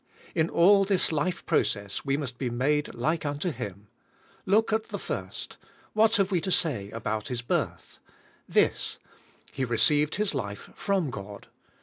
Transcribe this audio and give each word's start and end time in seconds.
In 0.33 0.49
all 0.49 0.83
this 0.83 1.11
life 1.11 1.45
process 1.45 2.03
we 2.03 2.17
must 2.17 2.39
be 2.39 2.49
made 2.49 2.95
like 2.95 3.23
unto 3.23 3.51
Him. 3.51 3.87
Look 4.47 4.73
at 4.73 4.85
the 4.87 4.97
first. 4.97 5.57
What 5.93 6.15
have 6.15 6.31
we 6.31 6.41
to 6.41 6.49
say 6.49 6.89
about 6.89 7.27
His 7.27 7.43
birth? 7.43 7.99
This: 8.49 8.97
He 9.51 9.63
re 9.63 9.77
ceived 9.77 10.15
His 10.15 10.31
\\iQ 10.31 10.75
Jrom 10.75 11.11
God. 11.11 11.49